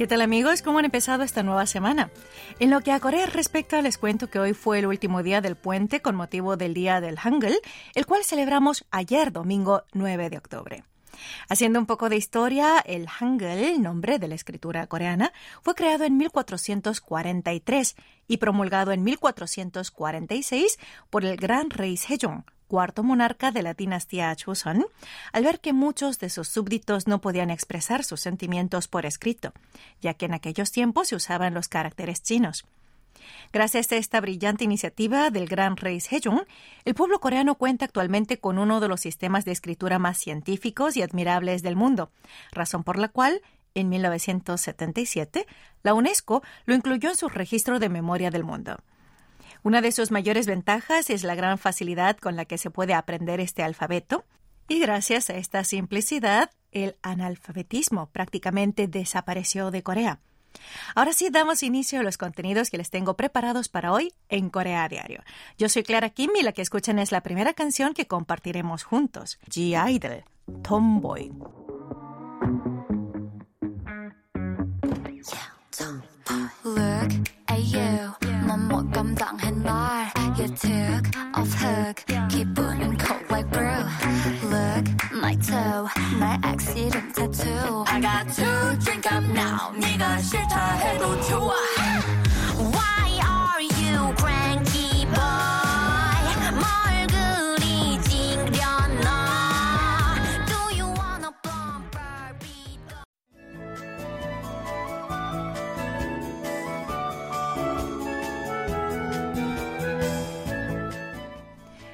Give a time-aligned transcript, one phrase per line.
[0.00, 0.62] ¿Qué tal amigos?
[0.62, 2.10] ¿Cómo han empezado esta nueva semana?
[2.58, 5.56] En lo que a Corea respecta, les cuento que hoy fue el último día del
[5.56, 7.58] puente con motivo del Día del Hangul,
[7.94, 10.84] el cual celebramos ayer domingo 9 de octubre.
[11.50, 16.16] Haciendo un poco de historia, el Hangul, nombre de la escritura coreana, fue creado en
[16.16, 20.78] 1443 y promulgado en 1446
[21.10, 24.86] por el gran rey Sejong, cuarto monarca de la dinastía Joseon,
[25.32, 29.52] al ver que muchos de sus súbditos no podían expresar sus sentimientos por escrito,
[30.00, 32.64] ya que en aquellos tiempos se usaban los caracteres chinos.
[33.52, 36.46] Gracias a esta brillante iniciativa del gran rey Sejong,
[36.84, 41.02] el pueblo coreano cuenta actualmente con uno de los sistemas de escritura más científicos y
[41.02, 42.12] admirables del mundo,
[42.52, 43.42] razón por la cual,
[43.74, 45.44] en 1977,
[45.82, 48.76] la UNESCO lo incluyó en su registro de memoria del mundo.
[49.62, 53.40] Una de sus mayores ventajas es la gran facilidad con la que se puede aprender
[53.40, 54.24] este alfabeto.
[54.68, 60.20] Y gracias a esta simplicidad, el analfabetismo prácticamente desapareció de Corea.
[60.94, 64.88] Ahora sí, damos inicio a los contenidos que les tengo preparados para hoy en Corea
[64.88, 65.22] Diario.
[65.58, 69.38] Yo soy Clara Kim y la que escuchan es la primera canción que compartiremos juntos,
[69.48, 70.24] G-Idol,
[70.62, 71.32] Tomboy.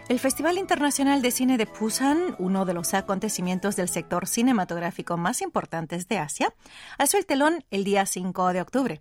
[0.09, 5.43] El Festival Internacional de Cine de Busan, uno de los acontecimientos del sector cinematográfico más
[5.43, 6.55] importantes de Asia,
[6.97, 9.01] alzó el telón el día 5 de octubre.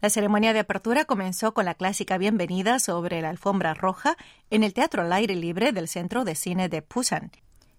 [0.00, 4.16] La ceremonia de apertura comenzó con la clásica bienvenida sobre la alfombra roja
[4.50, 7.32] en el Teatro al Aire Libre del Centro de Cine de Busan.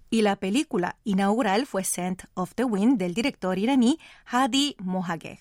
[0.10, 5.40] Y la película inaugural fue Scent of the Wind del director iraní Hadi Mohageh.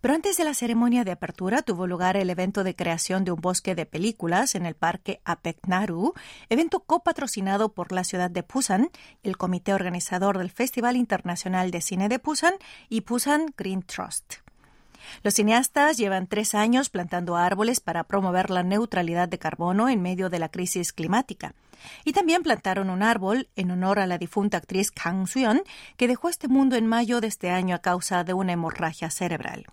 [0.00, 3.40] Pero antes de la ceremonia de apertura tuvo lugar el evento de creación de un
[3.40, 6.14] bosque de películas en el Parque Apeknaru,
[6.48, 8.90] evento copatrocinado por la ciudad de Busan,
[9.22, 12.54] el comité organizador del Festival Internacional de Cine de Busan
[12.88, 14.34] y Busan Green Trust.
[15.22, 20.30] Los cineastas llevan tres años plantando árboles para promover la neutralidad de carbono en medio
[20.30, 21.54] de la crisis climática.
[22.04, 25.62] Y también plantaron un árbol en honor a la difunta actriz Kang Soo-yeon,
[25.96, 29.66] que dejó este mundo en mayo de este año a causa de una hemorragia cerebral.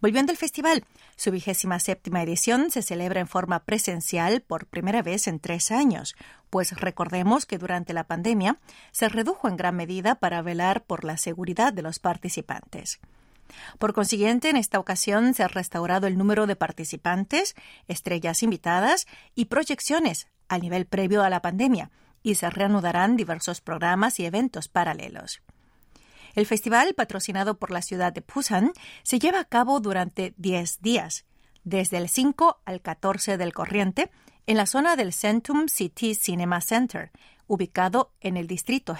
[0.00, 0.84] Volviendo al festival,
[1.16, 6.16] su vigésima séptima edición se celebra en forma presencial por primera vez en tres años,
[6.48, 8.58] pues recordemos que durante la pandemia
[8.92, 13.00] se redujo en gran medida para velar por la seguridad de los participantes.
[13.78, 17.54] Por consiguiente, en esta ocasión se ha restaurado el número de participantes,
[17.88, 21.90] estrellas invitadas y proyecciones al nivel previo a la pandemia,
[22.22, 25.40] y se reanudarán diversos programas y eventos paralelos.
[26.34, 28.72] El festival, patrocinado por la ciudad de Busan,
[29.02, 31.24] se lleva a cabo durante 10 días,
[31.64, 34.10] desde el 5 al 14 del corriente,
[34.46, 37.10] en la zona del Centrum City Cinema Center,
[37.46, 38.96] ubicado en el distrito.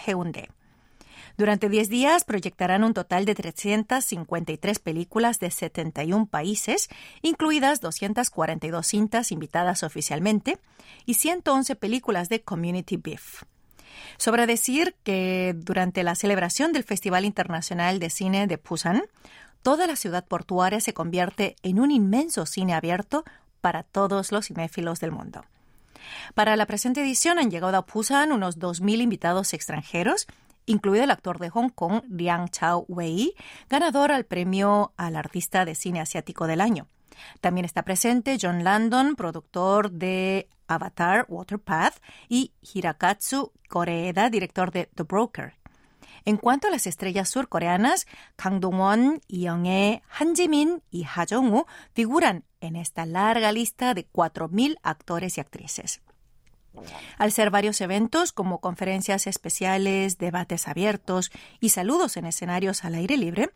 [1.37, 6.89] Durante 10 días proyectarán un total de 353 películas de 71 países,
[7.23, 10.59] incluidas 242 cintas invitadas oficialmente
[11.07, 13.43] y 111 películas de Community Beef.
[14.17, 19.03] Sobra decir que durante la celebración del Festival Internacional de Cine de Busan,
[19.63, 23.25] toda la ciudad portuaria se convierte en un inmenso cine abierto
[23.61, 25.45] para todos los cinéfilos del mundo.
[26.35, 30.27] Para la presente edición han llegado a Busan unos 2.000 invitados extranjeros
[30.71, 33.35] incluido el actor de Hong Kong, Liang Chao Wei,
[33.69, 36.87] ganador al premio al artista de cine asiático del año.
[37.41, 45.03] También está presente John Landon, productor de Avatar Waterpath, y Hirakatsu Koreeda, director de The
[45.03, 45.55] Broker.
[46.25, 48.07] En cuanto a las estrellas surcoreanas,
[48.37, 54.79] Kang Dong-won, Young-e, Han Ji-min y Ha Jong-woo figuran en esta larga lista de 4.000
[54.83, 56.03] actores y actrices.
[57.19, 61.31] Al ser varios eventos como conferencias especiales, debates abiertos
[61.61, 63.51] y saludos en escenarios al aire libre,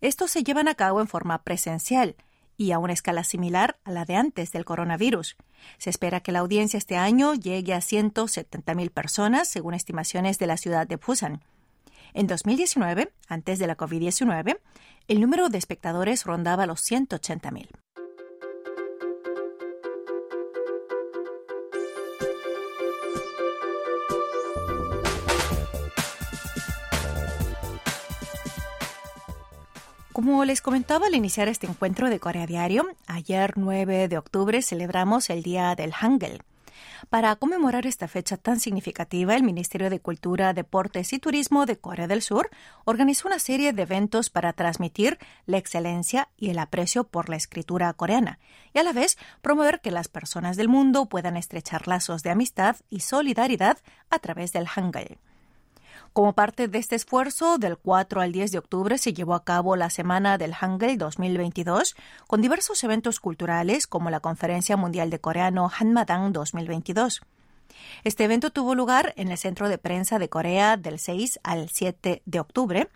[0.00, 2.16] estos se llevan a cabo en forma presencial
[2.56, 5.36] y a una escala similar a la de antes del coronavirus.
[5.78, 10.56] Se espera que la audiencia este año llegue a 170.000 personas, según estimaciones de la
[10.56, 11.42] ciudad de Busan.
[12.12, 14.58] En 2019, antes de la COVID-19,
[15.08, 17.83] el número de espectadores rondaba los 180.000.
[30.24, 35.28] Como les comentaba al iniciar este encuentro de Corea Diario, ayer 9 de octubre celebramos
[35.28, 36.42] el Día del Hangul.
[37.10, 42.06] Para conmemorar esta fecha tan significativa, el Ministerio de Cultura, Deportes y Turismo de Corea
[42.06, 42.48] del Sur
[42.86, 47.92] organizó una serie de eventos para transmitir la excelencia y el aprecio por la escritura
[47.92, 48.38] coreana
[48.72, 52.76] y a la vez promover que las personas del mundo puedan estrechar lazos de amistad
[52.88, 53.76] y solidaridad
[54.08, 55.18] a través del Hangul.
[56.14, 59.74] Como parte de este esfuerzo, del 4 al 10 de octubre se llevó a cabo
[59.74, 61.96] la Semana del Hangul 2022
[62.28, 67.20] con diversos eventos culturales como la Conferencia Mundial de Coreano Hanmadang 2022.
[68.04, 72.22] Este evento tuvo lugar en el Centro de Prensa de Corea del 6 al 7
[72.24, 72.88] de octubre,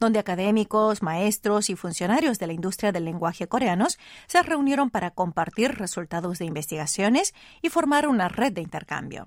[0.00, 5.76] donde académicos, maestros y funcionarios de la industria del lenguaje coreanos se reunieron para compartir
[5.76, 9.26] resultados de investigaciones y formar una red de intercambio.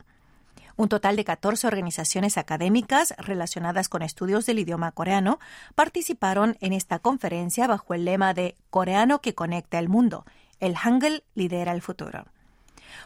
[0.77, 5.39] Un total de 14 organizaciones académicas relacionadas con estudios del idioma coreano
[5.73, 10.23] participaron en esta conferencia bajo el lema de Coreano que conecta el mundo.
[10.59, 12.25] El Hangul lidera el futuro.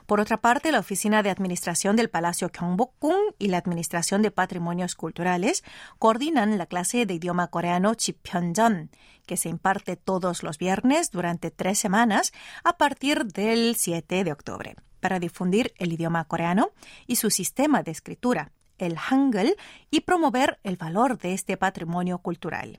[0.06, 4.95] Por otra parte, la Oficina de Administración del Palacio Gyeongbokgung y la Administración de Patrimonios
[4.95, 5.63] Culturales
[6.00, 8.92] coordinan la clase de idioma coreano Chipyeonjeon,
[9.25, 12.31] que se imparte todos los viernes durante tres semanas
[12.63, 16.72] a partir del 7 de octubre para difundir el idioma coreano
[17.07, 19.56] y su sistema de escritura, el Hangul,
[19.89, 22.78] y promover el valor de este patrimonio cultural.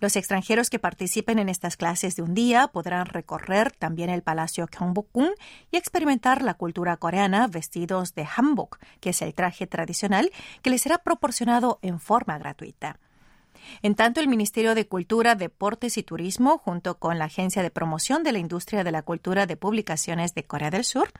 [0.00, 4.66] Los extranjeros que participen en estas clases de un día podrán recorrer también el Palacio
[4.66, 5.30] Gyeongbokgung
[5.70, 10.30] y experimentar la cultura coreana vestidos de hanbok, que es el traje tradicional
[10.62, 12.98] que les será proporcionado en forma gratuita.
[13.82, 18.22] En tanto, el Ministerio de Cultura, Deportes y Turismo, junto con la Agencia de Promoción
[18.22, 21.12] de la Industria de la Cultura de Publicaciones de Corea del Sur,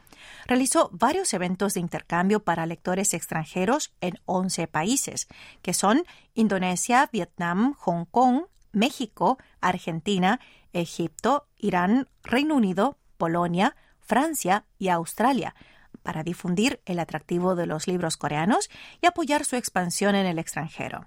[0.46, 5.28] realizó varios eventos de intercambio para lectores extranjeros en 11 países,
[5.62, 6.04] que son
[6.34, 10.40] Indonesia, Vietnam, Hong Kong, México, Argentina,
[10.72, 15.54] Egipto, Irán, Reino Unido, Polonia, Francia y Australia,
[16.02, 18.68] para difundir el atractivo de los libros coreanos
[19.00, 21.06] y apoyar su expansión en el extranjero.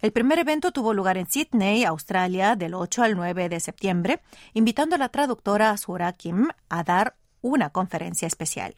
[0.00, 4.20] El primer evento tuvo lugar en Sydney, Australia, del 8 al 9 de septiembre,
[4.52, 8.74] invitando a la traductora Sura Kim a dar una conferencia especial.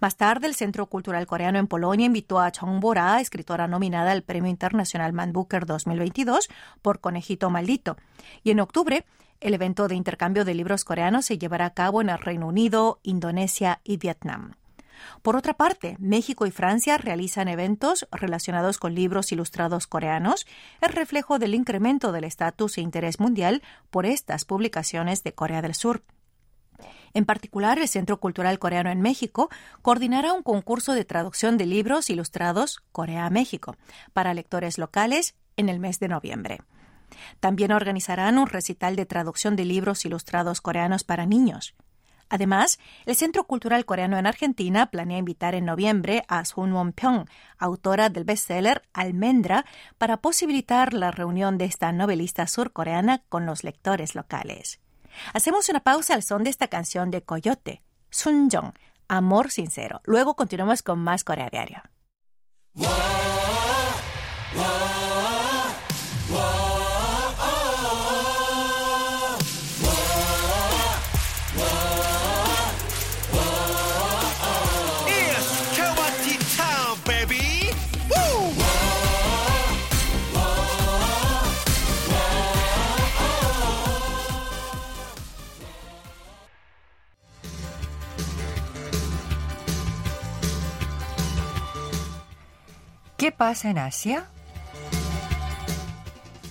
[0.00, 4.22] Más tarde, el Centro Cultural Coreano en Polonia invitó a Chong Bora, escritora nominada al
[4.22, 6.48] Premio Internacional Man Booker 2022
[6.82, 7.96] por Conejito Maldito.
[8.42, 9.04] Y en octubre,
[9.40, 13.00] el evento de intercambio de libros coreanos se llevará a cabo en el Reino Unido,
[13.02, 14.52] Indonesia y Vietnam.
[15.22, 20.46] Por otra parte, México y Francia realizan eventos relacionados con libros ilustrados coreanos,
[20.80, 25.74] el reflejo del incremento del estatus e interés mundial por estas publicaciones de Corea del
[25.74, 26.02] Sur.
[27.12, 29.50] En particular, el Centro Cultural Coreano en México
[29.82, 33.76] coordinará un concurso de traducción de libros ilustrados Corea-México
[34.12, 36.60] para lectores locales en el mes de noviembre.
[37.40, 41.74] También organizarán un recital de traducción de libros ilustrados coreanos para niños.
[42.30, 47.26] Además, el Centro Cultural Coreano en Argentina planea invitar en noviembre a Sun Won-pyong,
[47.58, 49.66] autora del bestseller Almendra,
[49.98, 54.80] para posibilitar la reunión de esta novelista surcoreana con los lectores locales.
[55.34, 58.72] Hacemos una pausa al son de esta canción de Coyote, Sunjong,
[59.08, 60.00] Amor Sincero.
[60.04, 61.82] Luego continuamos con más Corea Diario.
[62.76, 63.29] ¿Qué
[93.40, 94.26] pasa en Asia?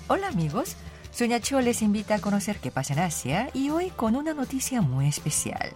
[0.08, 0.75] Hola amigos,
[1.12, 4.81] Sonia Cho les invita a conocer qué pasa en Asia y hoy con una noticia
[4.81, 5.74] muy especial.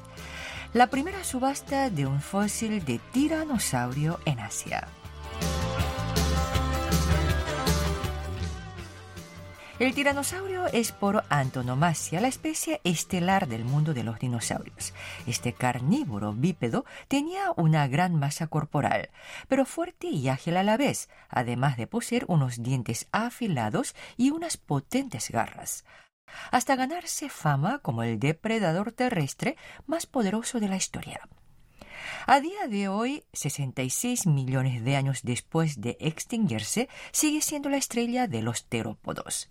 [0.74, 4.88] La primera subasta de un fósil de tiranosaurio en Asia.
[9.84, 14.94] El tiranosaurio es por antonomasia la especie estelar del mundo de los dinosaurios.
[15.28, 19.10] Este carnívoro bípedo tenía una gran masa corporal,
[19.50, 24.56] pero fuerte y ágil a la vez, además de poseer unos dientes afilados y unas
[24.56, 25.84] potentes garras
[26.52, 31.28] hasta ganarse fama como el depredador terrestre más poderoso de la historia.
[32.26, 38.28] A día de hoy, 66 millones de años después de extinguirse, sigue siendo la estrella
[38.28, 39.50] de los terópodos.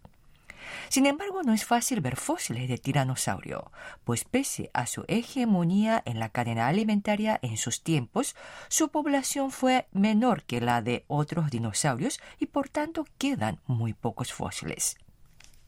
[0.89, 3.71] Sin embargo, no es fácil ver fósiles de tiranosaurio,
[4.05, 8.37] pues pese a su hegemonía en la cadena alimentaria en sus tiempos,
[8.69, 14.33] su población fue menor que la de otros dinosaurios y por tanto quedan muy pocos
[14.33, 14.97] fósiles.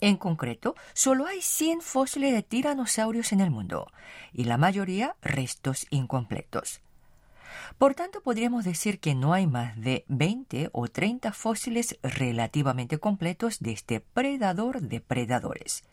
[0.01, 3.91] En concreto, solo hay 100 fósiles de tiranosaurios en el mundo,
[4.33, 6.83] y la mayoría restos incompletos.
[7.79, 13.61] Por tanto, podríamos decir que no hay más de 20 o 30 fósiles relativamente completos
[13.61, 15.85] de este predador de predadores.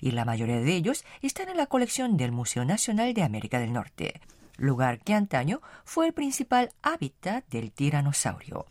[0.00, 3.72] Y la mayoría de ellos están en la colección del Museo Nacional de América del
[3.72, 4.20] Norte,
[4.56, 8.66] lugar que antaño fue el principal hábitat del tiranosaurio.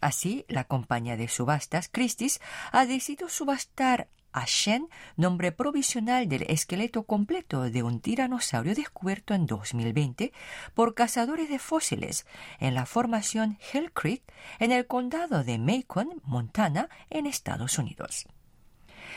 [0.00, 2.40] Así, la compañía de subastas Christie's
[2.72, 9.46] ha decidido subastar a Shen, nombre provisional del esqueleto completo de un tiranosaurio descubierto en
[9.46, 10.32] 2020
[10.74, 12.26] por cazadores de fósiles
[12.58, 14.22] en la formación Hell Creek
[14.58, 18.26] en el condado de Macon, Montana, en Estados Unidos.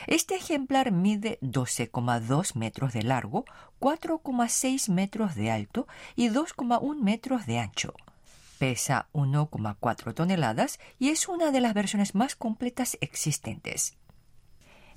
[0.07, 3.45] Este ejemplar mide 12,2 metros de largo,
[3.79, 7.93] 4,6 metros de alto y 2,1 metros de ancho.
[8.59, 13.97] Pesa 1,4 toneladas y es una de las versiones más completas existentes.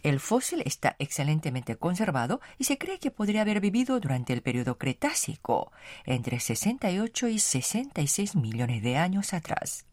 [0.03, 4.79] El fósil está excelentemente conservado y se cree que podría haber vivido durante el periodo
[4.79, 5.73] Cretácico,
[6.05, 9.87] entre 68 y 66 millones de años atrás.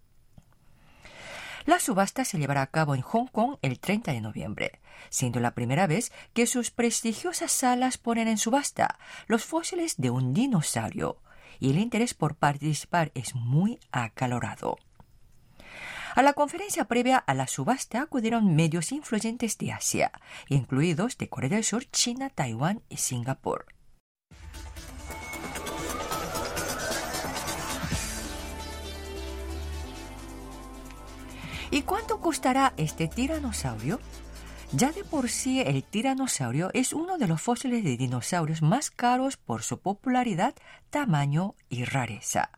[1.66, 5.56] La subasta se llevará a cabo en Hong Kong el 30 de noviembre, siendo la
[5.56, 11.18] primera vez que sus prestigiosas salas ponen en subasta los fósiles de un dinosaurio,
[11.60, 14.78] y el interés por participar es muy acalorado.
[16.16, 20.14] A la conferencia previa a la subasta acudieron medios influyentes de Asia,
[20.48, 23.66] incluidos de Corea del Sur, China, Taiwán y Singapur.
[31.70, 34.00] ¿Y cuánto costará este tiranosaurio?
[34.72, 39.36] Ya de por sí el tiranosaurio es uno de los fósiles de dinosaurios más caros
[39.36, 40.56] por su popularidad,
[40.90, 42.52] tamaño y rareza.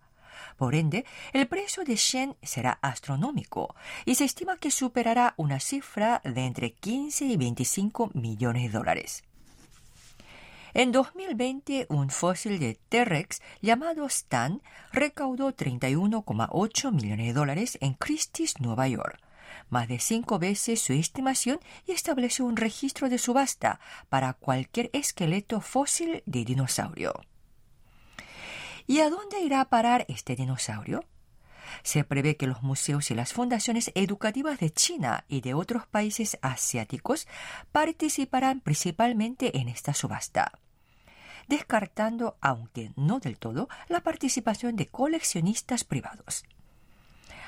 [0.57, 3.75] Por ende, el precio de Shen será astronómico
[4.05, 9.23] y se estima que superará una cifra de entre 15 y 25 millones de dólares.
[10.73, 18.59] En 2020, un fósil de T-Rex llamado Stan recaudó 31,8 millones de dólares en Christie's,
[18.59, 19.19] Nueva York,
[19.69, 23.79] más de cinco veces su estimación y estableció un registro de subasta
[24.09, 27.13] para cualquier esqueleto fósil de dinosaurio.
[28.87, 31.03] ¿Y a dónde irá a parar este dinosaurio?
[31.83, 36.39] Se prevé que los museos y las fundaciones educativas de China y de otros países
[36.41, 37.27] asiáticos
[37.73, 40.53] participarán principalmente en esta subasta,
[41.49, 46.45] descartando, aunque no del todo, la participación de coleccionistas privados.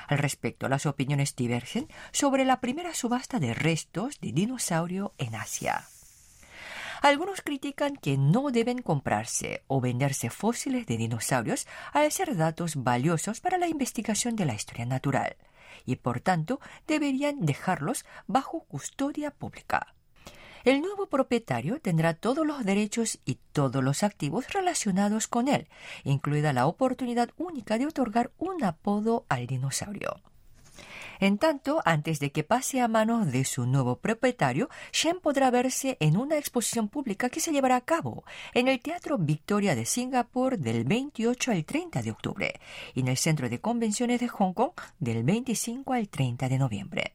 [0.08, 5.86] Al respecto, las opiniones divergen sobre la primera subasta de restos de dinosaurio en Asia.
[7.00, 13.40] Algunos critican que no deben comprarse o venderse fósiles de dinosaurios al ser datos valiosos
[13.40, 15.36] para la investigación de la historia natural
[15.86, 19.94] y por tanto deberían dejarlos bajo custodia pública.
[20.62, 25.68] El nuevo propietario tendrá todos los derechos y todos los activos relacionados con él,
[26.04, 30.20] incluida la oportunidad única de otorgar un apodo al dinosaurio.
[31.20, 35.98] En tanto, antes de que pase a manos de su nuevo propietario, Shen podrá verse
[36.00, 38.24] en una exposición pública que se llevará a cabo
[38.54, 42.60] en el Teatro Victoria de Singapur del 28 al 30 de octubre
[42.94, 47.14] y en el Centro de Convenciones de Hong Kong del 25 al 30 de noviembre.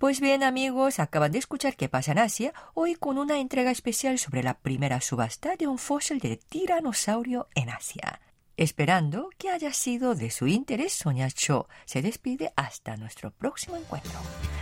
[0.00, 4.18] Pues bien amigos, acaban de escuchar qué pasa en Asia, hoy con una entrega especial
[4.18, 8.20] sobre la primera subasta de un fósil de tiranosaurio en Asia.
[8.56, 14.18] Esperando que haya sido de su interés, Sonia Cho se despide hasta nuestro próximo encuentro.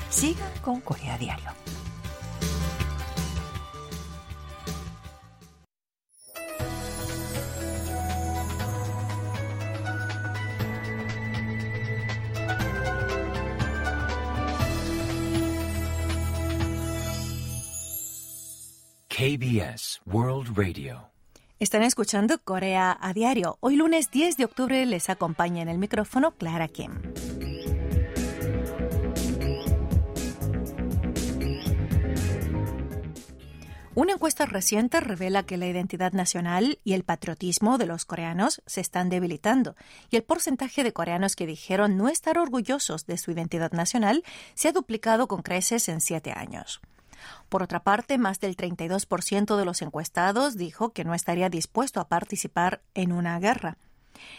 [0.08, 1.52] Sigan con Corea Diario.
[19.08, 21.11] KBS World Radio
[21.62, 23.56] están escuchando Corea a diario.
[23.60, 26.90] Hoy lunes 10 de octubre les acompaña en el micrófono Clara Kim.
[33.94, 38.80] Una encuesta reciente revela que la identidad nacional y el patriotismo de los coreanos se
[38.80, 39.76] están debilitando
[40.10, 44.66] y el porcentaje de coreanos que dijeron no estar orgullosos de su identidad nacional se
[44.66, 46.80] ha duplicado con creces en siete años.
[47.48, 52.08] Por otra parte, más del 32% de los encuestados dijo que no estaría dispuesto a
[52.08, 53.76] participar en una guerra.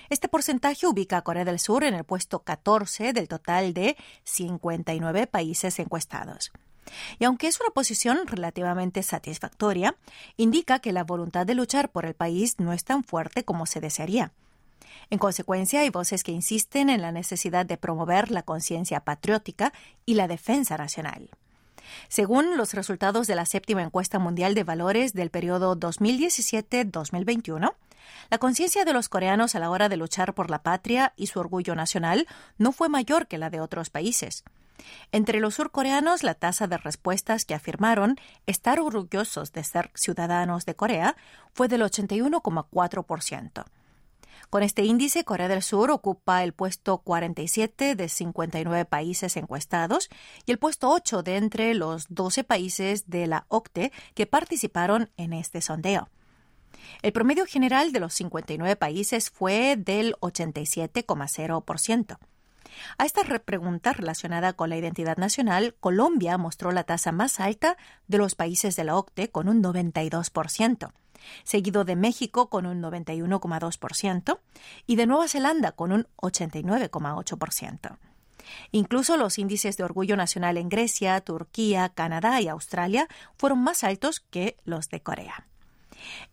[0.09, 5.27] Este porcentaje ubica a Corea del Sur en el puesto 14 del total de 59
[5.27, 6.51] países encuestados.
[7.19, 9.95] Y aunque es una posición relativamente satisfactoria,
[10.37, 13.79] indica que la voluntad de luchar por el país no es tan fuerte como se
[13.79, 14.31] desearía.
[15.09, 19.73] En consecuencia, hay voces que insisten en la necesidad de promover la conciencia patriótica
[20.05, 21.29] y la defensa nacional.
[22.07, 27.73] Según los resultados de la séptima encuesta mundial de valores del periodo 2017-2021,
[28.29, 31.39] la conciencia de los coreanos a la hora de luchar por la patria y su
[31.39, 34.43] orgullo nacional no fue mayor que la de otros países.
[35.11, 40.75] Entre los surcoreanos, la tasa de respuestas que afirmaron estar orgullosos de ser ciudadanos de
[40.75, 41.15] Corea
[41.53, 43.65] fue del 81,4%.
[44.53, 50.09] Con este índice, Corea del Sur ocupa el puesto 47 de 59 países encuestados
[50.45, 55.33] y el puesto 8 de entre los 12 países de la OCTE que participaron en
[55.33, 56.07] este sondeo.
[57.01, 62.19] El promedio general de los 59 países fue del 87,0%.
[62.99, 67.75] A esta pregunta relacionada con la identidad nacional, Colombia mostró la tasa más alta
[68.07, 70.91] de los países de la OCTE con un 92%,
[71.43, 74.39] seguido de México con un 91,2%
[74.87, 77.97] y de Nueva Zelanda con un 89,8%.
[78.71, 84.19] Incluso los índices de orgullo nacional en Grecia, Turquía, Canadá y Australia fueron más altos
[84.19, 85.47] que los de Corea.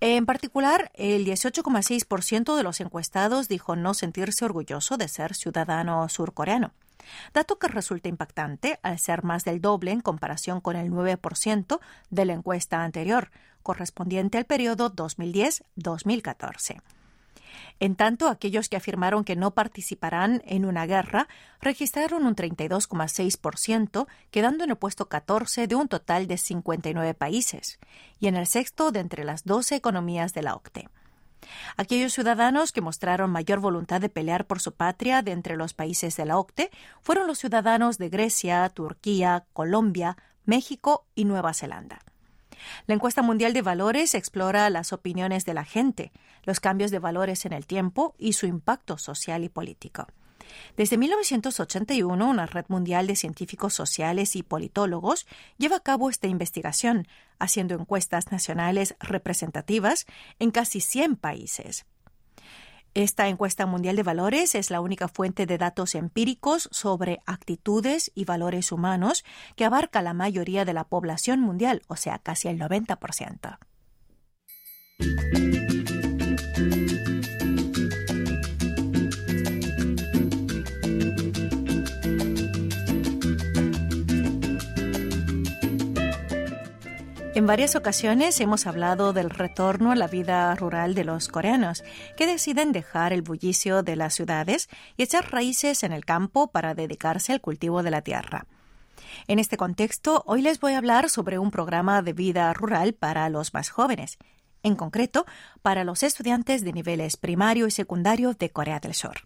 [0.01, 6.73] En particular, el 18,6% de los encuestados dijo no sentirse orgulloso de ser ciudadano surcoreano,
[7.33, 12.25] dato que resulta impactante al ser más del doble en comparación con el 9% de
[12.25, 13.31] la encuesta anterior,
[13.63, 16.81] correspondiente al periodo 2010-2014.
[17.79, 21.29] En tanto, aquellos que afirmaron que no participarán en una guerra
[21.61, 27.79] registraron un 32,6%, quedando en el puesto 14 de un total de 59 países
[28.19, 30.89] y en el sexto de entre las 12 economías de la OCTE.
[31.77, 36.17] Aquellos ciudadanos que mostraron mayor voluntad de pelear por su patria de entre los países
[36.17, 36.71] de la OCTE
[37.01, 42.01] fueron los ciudadanos de Grecia, Turquía, Colombia, México y Nueva Zelanda.
[42.87, 46.13] La encuesta mundial de valores explora las opiniones de la gente,
[46.45, 50.07] los cambios de valores en el tiempo y su impacto social y político.
[50.77, 55.27] Desde 1981, una red mundial de científicos sociales y politólogos
[55.59, 57.07] lleva a cabo esta investigación,
[57.39, 60.07] haciendo encuestas nacionales representativas
[60.39, 61.87] en casi 100 países.
[62.95, 68.25] Esta encuesta mundial de valores es la única fuente de datos empíricos sobre actitudes y
[68.25, 73.59] valores humanos que abarca la mayoría de la población mundial, o sea, casi el 90%.
[87.33, 91.85] En varias ocasiones hemos hablado del retorno a la vida rural de los coreanos,
[92.17, 96.75] que deciden dejar el bullicio de las ciudades y echar raíces en el campo para
[96.75, 98.47] dedicarse al cultivo de la tierra.
[99.29, 103.29] En este contexto, hoy les voy a hablar sobre un programa de vida rural para
[103.29, 104.19] los más jóvenes,
[104.65, 105.25] en concreto
[105.63, 109.19] para los estudiantes de niveles primario y secundario de Corea del Sur.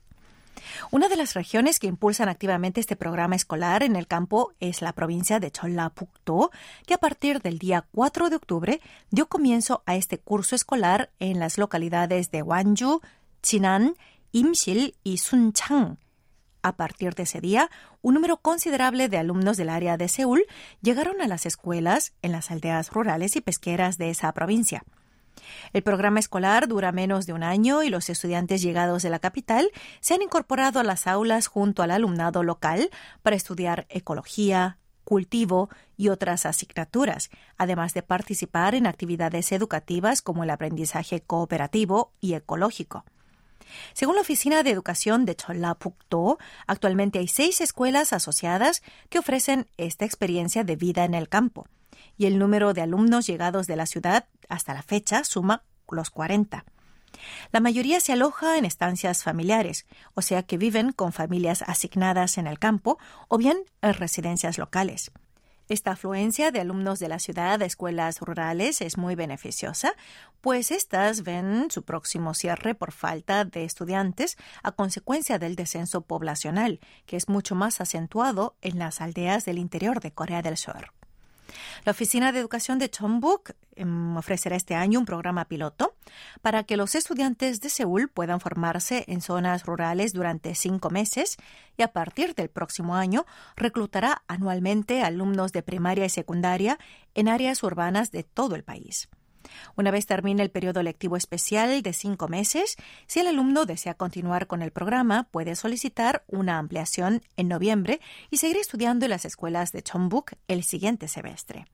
[0.91, 4.93] Una de las regiones que impulsan activamente este programa escolar en el campo es la
[4.93, 6.51] provincia de Chollapukto,
[6.87, 11.39] que a partir del día 4 de octubre dio comienzo a este curso escolar en
[11.39, 13.01] las localidades de Wanju,
[13.43, 13.95] Chinan,
[14.33, 15.99] Imsil y Sunchang.
[16.63, 20.47] A partir de ese día, un número considerable de alumnos del área de Seúl
[20.81, 24.83] llegaron a las escuelas en las aldeas rurales y pesqueras de esa provincia.
[25.73, 29.70] El programa escolar dura menos de un año y los estudiantes llegados de la capital
[30.01, 32.90] se han incorporado a las aulas junto al alumnado local
[33.23, 40.51] para estudiar ecología, cultivo y otras asignaturas, además de participar en actividades educativas como el
[40.51, 43.05] aprendizaje cooperativo y ecológico.
[43.92, 50.05] Según la Oficina de Educación de Chollapukto, actualmente hay seis escuelas asociadas que ofrecen esta
[50.05, 51.66] experiencia de vida en el campo
[52.16, 55.62] y el número de alumnos llegados de la ciudad hasta la fecha suma
[55.94, 56.64] los 40.
[57.53, 62.46] La mayoría se aloja en estancias familiares, o sea que viven con familias asignadas en
[62.46, 62.98] el campo
[63.29, 65.12] o bien en residencias locales.
[65.66, 69.94] Esta afluencia de alumnos de la ciudad a escuelas rurales es muy beneficiosa,
[70.42, 76.81] pues éstas ven su próximo cierre por falta de estudiantes a consecuencia del descenso poblacional,
[77.07, 80.92] que es mucho más acentuado en las aldeas del interior de Corea del Sur.
[81.85, 85.94] La Oficina de Educación de Chongbuk em, ofrecerá este año un programa piloto
[86.42, 91.37] para que los estudiantes de Seúl puedan formarse en zonas rurales durante cinco meses
[91.76, 93.26] y a partir del próximo año
[93.57, 96.78] reclutará anualmente alumnos de primaria y secundaria
[97.14, 99.09] en áreas urbanas de todo el país.
[99.76, 102.76] Una vez termine el periodo lectivo especial de cinco meses,
[103.07, 108.38] si el alumno desea continuar con el programa, puede solicitar una ampliación en noviembre y
[108.38, 111.66] seguir estudiando en las escuelas de Chongbuk el siguiente semestre.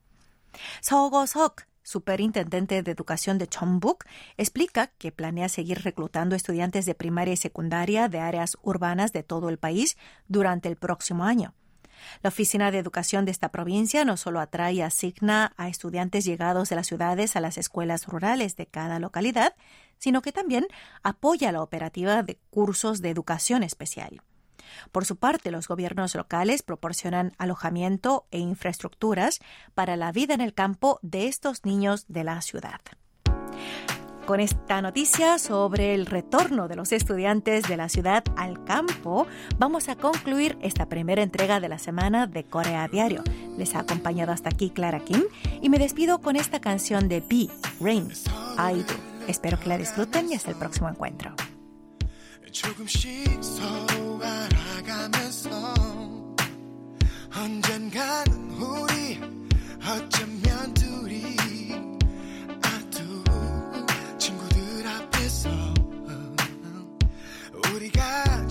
[0.89, 4.05] Go Sok, superintendente de educación de Chongbuk,
[4.37, 9.49] explica que planea seguir reclutando estudiantes de primaria y secundaria de áreas urbanas de todo
[9.49, 11.53] el país durante el próximo año.
[12.21, 16.69] La Oficina de Educación de esta provincia no solo atrae y asigna a estudiantes llegados
[16.69, 19.55] de las ciudades a las escuelas rurales de cada localidad,
[19.97, 20.67] sino que también
[21.03, 24.21] apoya la operativa de cursos de educación especial.
[24.91, 29.39] Por su parte, los gobiernos locales proporcionan alojamiento e infraestructuras
[29.73, 32.81] para la vida en el campo de estos niños de la ciudad.
[34.25, 39.89] Con esta noticia sobre el retorno de los estudiantes de la ciudad al campo, vamos
[39.89, 43.23] a concluir esta primera entrega de la semana de Corea Diario.
[43.57, 45.23] Les ha acompañado hasta aquí Clara Kim
[45.61, 47.49] y me despido con esta canción de B,
[47.81, 48.09] Rain,
[48.57, 48.93] I Do.
[49.27, 51.35] Espero que la disfruten y hasta el próximo encuentro.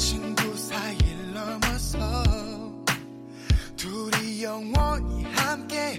[0.01, 2.25] 친구 사이를 넘어서
[3.77, 5.99] 둘이 영원히 함께